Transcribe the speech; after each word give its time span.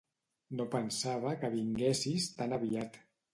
No 0.61 0.65
pensava 0.75 1.33
que 1.43 1.51
vinguessis 1.57 2.27
tan 2.41 2.57
aviat. 2.59 2.99